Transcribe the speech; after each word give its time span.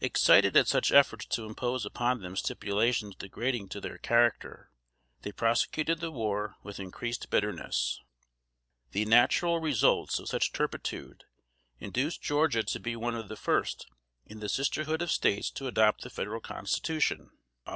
Excited 0.00 0.56
at 0.56 0.68
such 0.68 0.92
efforts 0.92 1.26
to 1.26 1.44
impose 1.44 1.84
upon 1.84 2.20
them 2.20 2.36
stipulations 2.36 3.16
degrading 3.16 3.68
to 3.70 3.80
their 3.80 3.98
character, 3.98 4.70
they 5.22 5.32
prosecuted 5.32 5.98
the 5.98 6.12
war 6.12 6.54
with 6.62 6.78
increased 6.78 7.30
bitterness. 7.30 8.00
[Sidenote: 8.92 9.10
1788.] 9.10 9.10
The 9.10 9.10
natural 9.10 9.58
results 9.58 10.18
of 10.20 10.28
such 10.28 10.52
turpitude, 10.52 11.24
induced 11.80 12.22
Georgia 12.22 12.62
to 12.62 12.78
be 12.78 12.94
one 12.94 13.16
of 13.16 13.28
the 13.28 13.34
first 13.34 13.88
in 14.24 14.38
the 14.38 14.48
sisterhood 14.48 15.02
of 15.02 15.10
States 15.10 15.50
to 15.50 15.66
adopt 15.66 16.02
the 16.02 16.10
Federal 16.10 16.40
Constitution 16.40 17.30
(Aug. 17.66 17.70